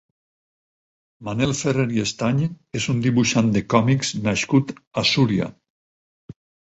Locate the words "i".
1.97-2.01